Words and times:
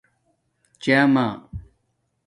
چھامہ 0.81 1.27